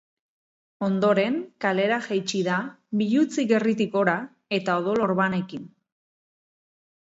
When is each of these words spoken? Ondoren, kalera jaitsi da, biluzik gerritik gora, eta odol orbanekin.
Ondoren, 0.85 1.35
kalera 1.65 1.99
jaitsi 2.05 2.41
da, 2.47 2.57
biluzik 3.03 3.53
gerritik 3.53 3.93
gora, 3.99 4.17
eta 4.61 4.81
odol 4.83 5.07
orbanekin. 5.11 5.71